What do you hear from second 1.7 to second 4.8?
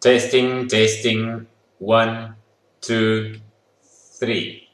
one, two, three.